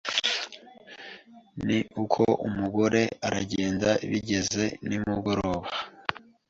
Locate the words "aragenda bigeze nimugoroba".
3.27-5.67